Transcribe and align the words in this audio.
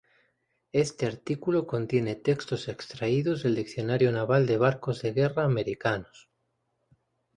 Este 0.71 1.05
artículo 1.05 1.67
contiene 1.67 2.15
textos 2.15 2.69
extraídos 2.69 3.43
del 3.43 3.53
Diccionario 3.53 4.11
naval 4.11 4.47
de 4.47 4.57
barcos 4.57 5.03
de 5.03 5.13
guerra 5.13 5.43
americanos. 5.43 6.27